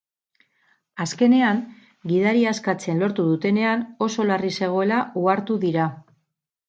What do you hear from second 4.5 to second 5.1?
zegoela